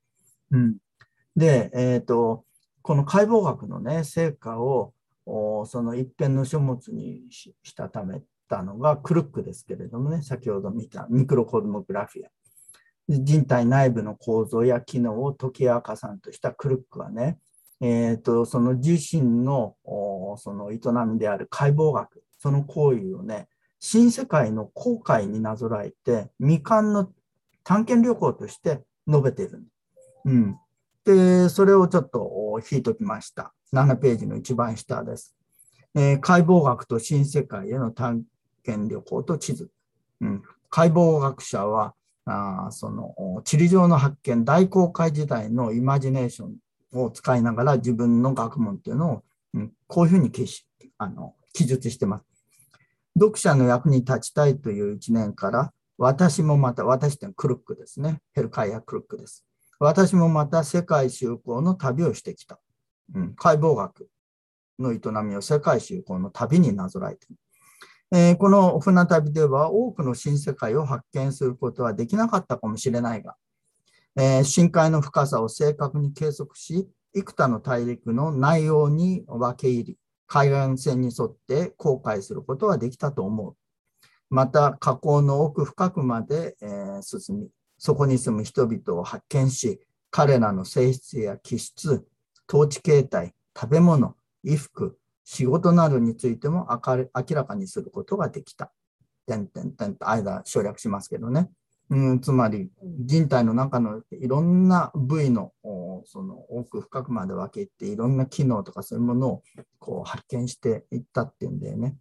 [0.52, 0.76] うん、
[1.38, 2.43] で、えっ、ー、と、
[2.82, 4.91] この解剖学のね、成果を
[5.26, 8.21] その一辺の書物にしたため
[8.52, 12.30] たのがクルックですけれどもね、先ほど見たミクロコルモグラフィア。
[13.08, 17.40] 人体内部の構造や機能を解き明かさんとしたクルックはね、
[17.80, 19.76] えーと、その自身の
[20.38, 23.48] その営みである解剖学、その行為をね、
[23.80, 27.12] 新世界の航海になぞらえて、未完の
[27.64, 29.64] 探検旅行として述べている。
[30.26, 30.58] うん。
[31.06, 33.54] で、それをちょっと引いときました。
[33.74, 35.36] 7ページの一番下です。
[35.96, 38.24] えー、解剖学と新世界への探
[38.63, 39.69] 検旅行と地図。
[40.21, 41.93] うん、解剖学者は
[42.26, 46.56] あその地理上の発見、大航海時代のイマジネーション
[46.93, 50.45] を使いながら自分の学問っていうのを、うん、こういうふうに記
[50.97, 52.26] あの記述してます。
[53.19, 58.21] 読者の役に立ちたいという一年から、私もまた、私ってクルックですね。
[58.34, 59.45] ヘルカイア・クルックです。
[59.80, 62.60] 私もまた世界修行の旅をしてきた。
[63.13, 64.08] うん、解剖学
[64.80, 67.36] の営みを世界修行の旅になぞらえている。
[68.13, 73.38] えー、この船旅では多くの新世界を発見することはできなかったかもしれないが、
[74.17, 79.97] えー、深海の深さを正確に計測し、幾多の大陸の内容に分け入り、
[80.28, 83.56] 海岸線に沿って航海することはできたと思う。
[84.30, 92.06] また、河口の奥深くまで、えー、進み、そこに住む人々を発見し、彼らの性質や気質、
[92.50, 94.97] 統治形態、食べ物、衣服、
[95.34, 98.74] 仕事などについても明らかにすることができた。
[99.26, 101.50] 点点点と間省略しますけどね。
[101.89, 105.54] うん、つまり人体の中のいろんな部位の
[106.04, 109.44] その奥深くまで分けていろんな機能とかそういうものを
[109.80, 111.96] こう発見していったっていうんだよね。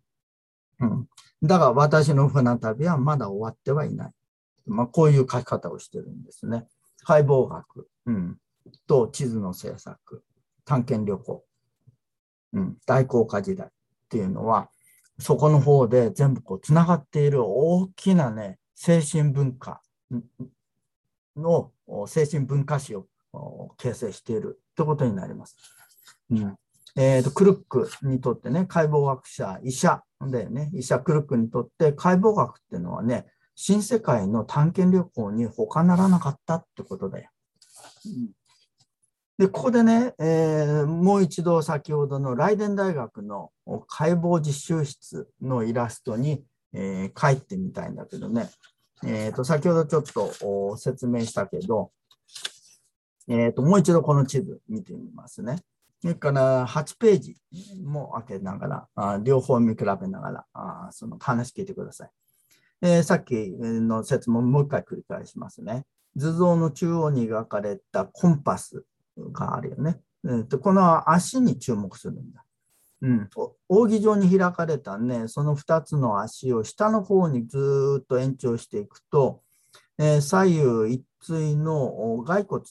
[0.81, 1.09] うん、
[1.41, 4.13] だが私の船旅はまだ終わってはいない。
[4.67, 6.67] まあ、こういう書き方をしてるんですね。
[7.05, 8.39] 解剖学、うん、
[8.89, 10.25] と地図の制作、
[10.65, 11.45] 探検旅行、
[12.53, 13.71] うん、大航海時代っ
[14.09, 14.69] ていうのは、
[15.19, 19.83] そこの方で全部こうつながっている大きなね、精神文化
[21.37, 21.71] の
[22.07, 23.07] 精神文化史を
[23.77, 25.57] 形成しているということになります。
[26.31, 26.57] うん
[26.97, 37.31] えーと、クルックにとってね、解剖学者、医者だよね、医者クルックにとって解剖学っていうのはね、新世界の探検旅行に他ならなかったってことだよ。
[38.07, 38.40] うん
[39.41, 43.51] で、ここでね、えー、もう一度先ほどのライデン大学の
[43.89, 48.51] 解剖実習室のイラストに、えー、書いてみたいんだけどね、
[49.03, 51.91] えーと、先ほどちょっと説明したけど、
[53.29, 55.57] えーと、もう一度この地図見てみますね。
[56.03, 57.37] それから8ページ
[57.83, 62.11] も開けながら、あ両方見比べながらあその話聞いてください、
[62.83, 65.87] えー、さっきの説問もう一回繰り返しますね。
[66.15, 68.85] 図像の中央に描かれたコンパス
[69.17, 70.01] があるよね。
[70.25, 72.45] うん、この足に注目するんだ。
[73.03, 73.31] うん、
[73.69, 79.43] 扇状に開かれたね、その2つの足を下の方にずっと延長していくと、
[79.99, 82.63] えー、左右一対の骸骨、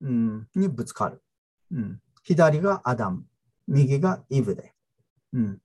[0.00, 1.22] うん、にぶつかる、
[1.72, 2.00] うん。
[2.24, 3.24] 左がアダム、
[3.68, 4.72] 右がイブで。
[5.32, 5.60] うん、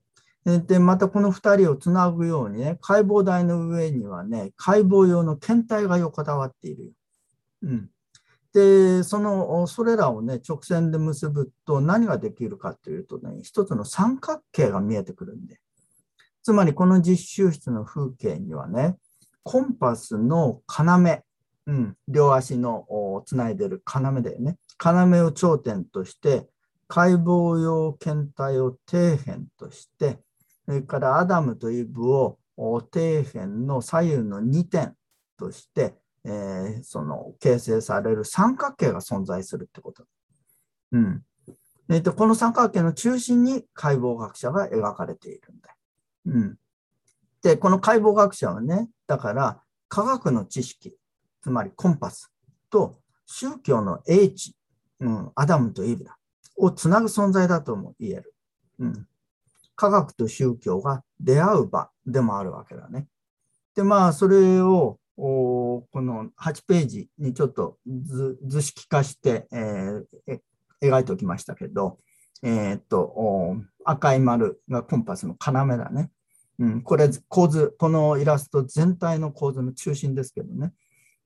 [0.68, 6.94] で、またこの2人をつなぐようにね、解剖台の上にはね、解剖用の検体が横たわっている。
[7.64, 7.90] うん、
[8.54, 15.60] で、その、それらをね、直線で結ぶと何ができるかというとね、一つの三角形が見えてくるんで。
[16.44, 18.98] つまりこの実習室の風景にはね、
[19.44, 21.24] コンパスの要、
[21.66, 24.58] うん、両足のつないでる要だよね。
[24.78, 26.48] 要を頂点として、
[26.88, 30.20] 解剖用検体を底辺として、
[30.66, 34.94] それからアダムとイブを底辺の左右の2点
[35.40, 40.06] として、えー、その形成される三角形が存在するってこと。
[40.92, 41.24] うん。
[41.90, 45.76] えー、とこの三角形の中心に解剖学者が描かれているんだよ。
[46.28, 46.58] うん。
[47.42, 50.96] で、この解剖学者はね、だから科学の知識、
[51.42, 52.32] つまりコンパス
[52.70, 54.56] と宗教の英知、
[55.02, 56.18] うん、アダムとイブだ、
[56.56, 58.34] をつなぐ存在だとも言える。
[58.80, 59.08] うん。
[59.76, 63.08] 科学と宗教が出会う場でもあるわけだね。
[63.76, 70.40] で、まあ、それをこの8ページにちょっと図式化して、えー、
[70.82, 72.00] 描いておきましたけど、
[72.42, 73.56] えー、っと
[73.86, 76.10] 赤い丸がコンパスの要だね。
[76.60, 80.72] うん、これ構図、このイラスト全体の構図の中心ですけどね。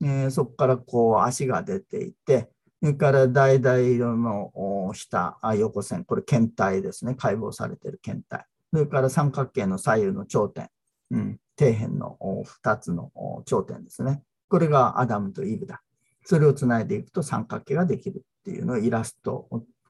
[0.01, 2.49] えー、そこからこう足が出ていて、
[2.81, 7.15] それから橙色の下、横線、これ検体ですね。
[7.15, 8.45] 解剖されてる検体。
[8.71, 10.69] それから三角形の左右の頂点。
[11.11, 12.17] うん、底辺の
[12.63, 13.11] 2つの
[13.45, 14.21] 頂点ですね。
[14.49, 15.81] これがアダムとイブだ。
[16.23, 19.47] それをつないでいくと三角形ができるっていうのをイラスト、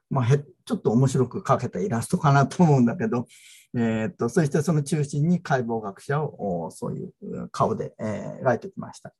[0.08, 3.26] まあ、ちょっと面白く描けたイラストかなと思うんだけど、
[3.74, 9.12] えー、っとそしてその中心に解剖学者をそういう顔で、えー、描いてきました。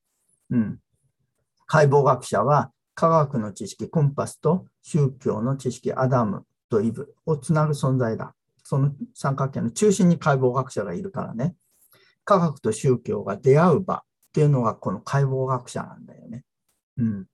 [0.51, 0.79] うん、
[1.67, 8.35] 解剖学者は科学の知識コンパスと宗教の知識アダムとイブをつなぐ存在だ。
[8.65, 11.55] その三角形の中心に解剖学者がいるからね。
[12.29, 14.03] 科学と宗教が出会う場っ
[14.35, 16.45] ていうのがこの解剖学者なんだよね。
[16.99, 17.27] うん、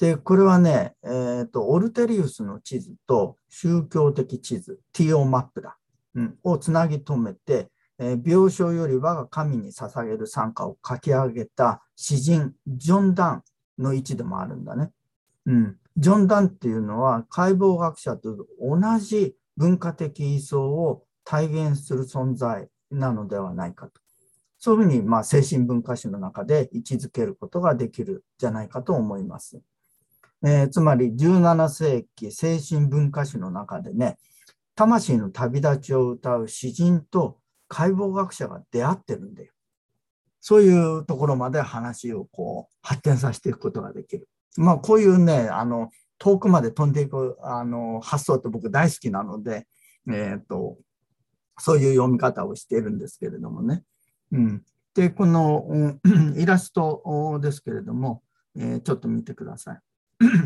[0.00, 5.78] で、これはね、えーと、オルテリウスの地図と宗教的地図、ティオマップだ、
[6.16, 7.70] うん、をつなぎ止めて、
[8.00, 13.44] えー、病床より我が神に捧げる参加を書き上げた詩人、ジョン・ダン
[13.78, 14.90] の位置でもあるんだね。
[15.46, 23.99] うん、ジョン・ダンっていうのは解剖学者と同じ文化的位相を体現する存在なのではないかと。
[24.60, 29.58] そういうふうに、まあ、精神文化史の中で位置づけることができるじゃないかと思います。
[30.44, 34.18] えー、つまり17世紀精神文化史の中でね、
[34.74, 37.38] 魂の旅立ちを歌う詩人と
[37.68, 39.52] 解剖学者が出会ってるんだよ。
[40.42, 44.28] そういうところまで話をこう発展させていくことができる。
[44.58, 49.66] まあこういうね、あの遠くまで飛んでいくあの発想って僕大好きなので、
[50.06, 50.76] えっ、ー、と、
[51.58, 53.84] そういう読み方をしているんですけれどもね。
[54.32, 54.62] うん、
[54.94, 55.98] で、この、
[56.36, 58.22] イラストですけれども、
[58.56, 59.80] えー、ちょっと見てください。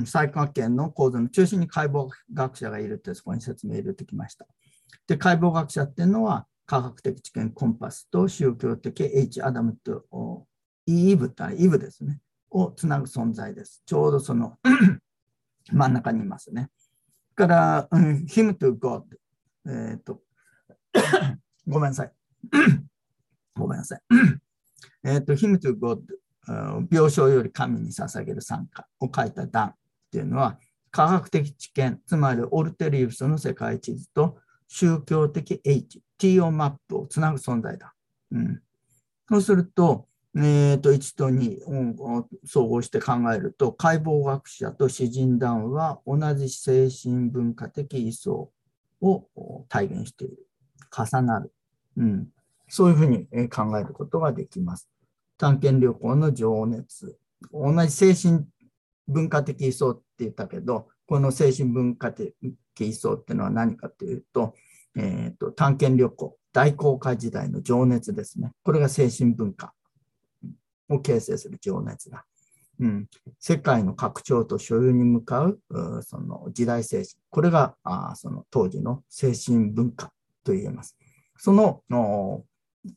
[0.06, 4.46] 三角形の構造の中心に解剖学者がいるってそこに説明入れてきました。
[5.06, 10.46] で、解剖学者っていうのは科学的知見コンパスと宗教的 H アダムと
[10.86, 12.20] イーブってイブですね。
[12.50, 13.82] をつなぐ存在です。
[13.84, 14.58] ちょうどその
[15.72, 16.70] 真ん中にいますね。
[17.34, 19.02] から、うん、him to God。
[19.66, 20.20] え、ー、と、
[21.66, 22.12] ごめんなさい。
[23.56, 24.00] ごめんなさい。
[25.04, 26.00] えっと、him to God、
[26.90, 29.74] 病床より神に捧げる参加を書いた段っ
[30.10, 30.58] ていうのは、
[30.90, 34.38] 科学的知見、つまりオルテリウスの世界地図と
[34.68, 37.94] 宗教的 H、TO マップをつなぐ存在だ。
[38.30, 38.60] うん、
[39.28, 48.48] そうすると、えー、と1と2を総合して考えると、解剖学者と詩人団は同じ精神文化的位相
[49.00, 50.46] を体現している。
[50.96, 51.52] 重なる。
[51.96, 52.28] うん、
[52.68, 54.88] そういうふうに考えることができます。
[55.38, 57.18] 探検旅行の情熱。
[57.52, 58.46] 同じ精神
[59.06, 62.34] 文化的位相って言ったけど、この精神文化的
[62.78, 64.54] 位相っていうのは何かというと、
[64.96, 68.52] えーと、探検旅行、大航海時代の情熱ですね。
[68.62, 69.74] これが精神文化
[70.88, 72.24] を形成する情熱だ。
[72.80, 73.08] うん、
[73.38, 75.60] 世界の拡張と所有に向かう
[76.02, 80.12] その時代精神、これがあその当時の精神文化
[80.42, 80.96] と言えます。
[81.36, 81.82] その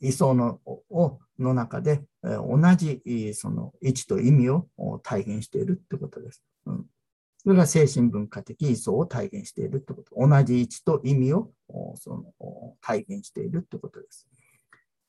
[0.01, 0.59] 位相の
[0.89, 4.67] をの中で、同じその位置と意味を
[5.03, 6.43] 体現しているってことです。
[6.65, 6.85] うん、
[7.37, 10.15] それが精神文化的位相を体現しているってこと。
[10.15, 11.51] 同じ位置と意味を
[11.95, 14.27] その体現しているってことです。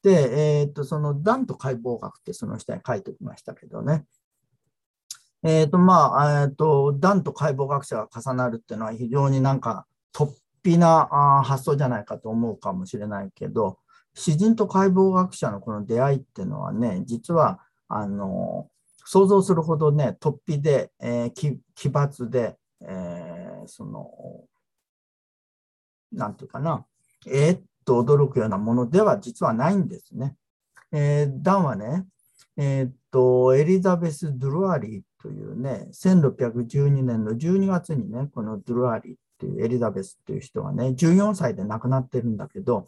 [0.03, 4.05] で、えー、とその断と解剖学ってその下に書いておきましたけどね。
[5.43, 10.33] えっ、と、まあ、えっ、と、断と解剖学者が重なるっていうのは非常になんか突
[10.65, 13.79] 飛な発想じゃないかと思うかもしれないけど、
[14.19, 18.69] 詩人と解剖学者のこの出会いっていうのはね、実は、あの、
[19.05, 24.11] 想像するほどね、突飛で、えー、奇抜で、えー、その、
[26.13, 26.85] なんていうかな、
[27.29, 30.35] えー、っと驚くようなものでは実はないんですね。
[30.91, 32.05] えー、ダンはね、
[32.57, 42.87] えー、っと、エリザベス・ドゥルアリーというね、1612年の12月にね、このドゥルアリーっていうエリザベスっていう人はね、14歳で亡くなってるんだけど、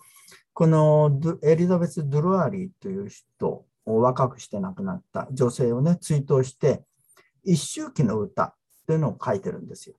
[0.53, 6.83] このエリザベス・ドゥルアリーという人を若くして亡くなった女性をね、追悼して、
[7.45, 8.55] 一周期の歌
[8.87, 9.97] というのを書いてるんですよ。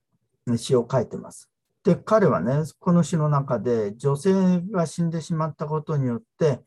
[0.57, 1.49] 詩を書いてます。
[1.83, 6.61] で、彼はね、この詩の中で女性が死んでしまったことによって、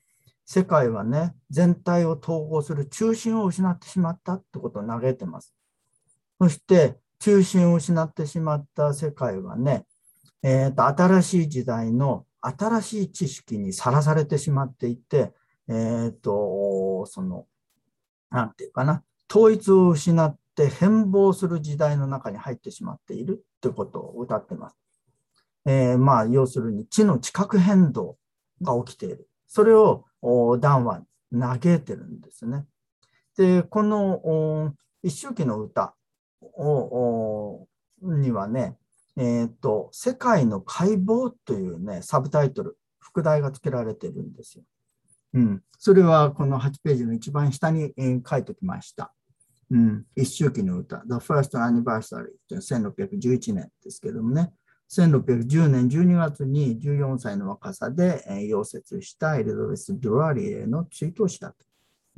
[0.44, 5.54] 世界はね、全体を統合する中心を失ってしまったってことを嘆いてます。
[6.40, 9.86] そして、中心を失ってしまった世界はね、
[10.42, 15.32] えーと新しい時代の新しい知識にさらされてしまっていて、
[15.68, 17.46] え、ー、と、その、
[18.30, 24.76] なんていうかな、統一を失って変貌する時代の中に入ってしまっているということを歌ってます。
[25.64, 28.18] えー、まあ、要するに地の地殻変動
[28.60, 29.28] が起きている。
[29.46, 30.04] それを
[30.60, 32.66] ダンは嘆いてるんですね。
[33.36, 35.94] で、この一周期の歌
[36.42, 37.66] を
[38.02, 38.76] にはね、
[39.16, 44.64] えっ、ー、と、世界の解剖というね、サブタイトル、副題が付けられてるんですよ。
[45.34, 45.62] うん。
[45.78, 49.12] それはこの8ページの一番下に、え、書いておきました。
[49.70, 50.04] うん。
[50.16, 54.52] 一周期の歌、The First Anniversary という1611年ですけどもね、
[54.90, 61.56] 1610年12月に14歳の若さで、え、溶接したエリザベス・ドゥラリエの追悼誌だと。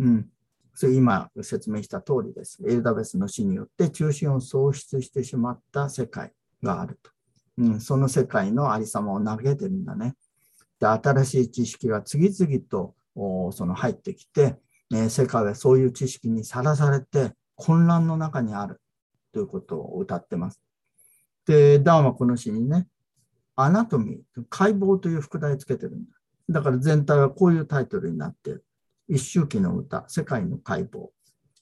[0.00, 0.28] うん。
[0.74, 2.62] それ今説明した通りです。
[2.66, 6.32] エリザベスの死によって中心を喪失してしまった世界
[6.62, 7.10] があると。
[7.58, 10.14] うん、その世界のありさまを投げてるんだね。
[10.78, 12.94] で新しい知識が次々と
[13.52, 14.56] その入ってきて、
[14.94, 18.80] え世界はそういう知識にさらされて混乱の中にある
[19.32, 20.60] ということを歌ってます。
[21.46, 22.86] で、ダンはこの詩にね、
[23.54, 26.16] アナトミー、解剖という副題つけてるんだ。
[26.48, 28.64] だから全体はこういうタイトルになってる。
[29.08, 31.08] 一周期の歌、世界の解剖。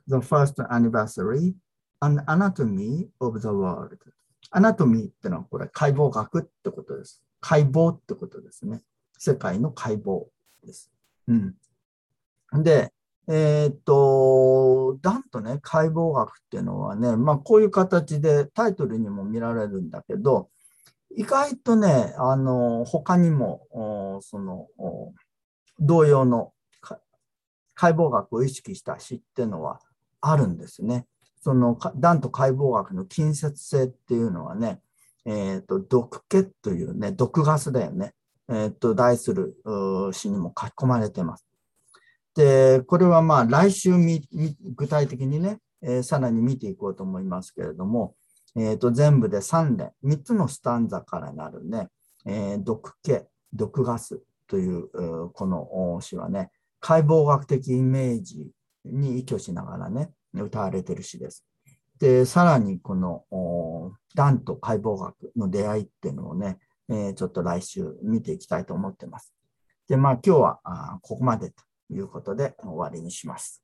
[0.08, 1.54] The First Anniversary,
[2.00, 3.98] An Anatomy of the World.
[4.56, 7.24] アナトミーってのはこれ解剖学ってことです。
[7.40, 8.82] 解剖ってことですね。
[9.18, 10.26] 世界の解剖
[10.64, 10.92] です。
[11.26, 12.62] うん。
[12.62, 12.92] で、
[13.26, 20.50] えー、っと、ダンとね、解剖学っていうのはね、まあこういう形でタイトルにも見られるんだけど、
[21.16, 23.66] 意外とね、あの、他にも、
[24.22, 24.68] その、
[25.80, 26.52] 同様の
[27.74, 29.80] 解剖学を意識した詩っていうのは
[30.20, 31.08] あるんですね。
[31.44, 34.80] その、ダンと解剖学の近接性っていうのはね、
[35.26, 38.14] えっ、ー、と、毒気というね、毒ガスだよね。
[38.48, 39.54] えっ、ー、と、題する
[40.14, 41.46] 詩にも書き込まれてます。
[42.34, 43.92] で、これはまあ来週
[44.74, 48.14] 具体的にね、えー、さらに見ていこうと思いますけれども、
[48.56, 51.88] えっ、ー、と、全部で3連、3つのスタンザからなるね、
[52.24, 53.20] えー、毒気、
[53.52, 54.88] 毒ガスという
[55.32, 58.50] この詩はね、解剖学的イメージ
[58.86, 60.10] に依拠しながらね、
[60.42, 61.44] 歌われてる詩です。
[61.98, 63.24] で、さらにこの、
[64.14, 66.58] ダンと解剖学の出会いっていうのをね、
[66.88, 69.34] えー、ちょっと来週見ていきたいと思ってます。
[69.88, 73.63] で、まあ今日はあここまでということで終わりにします。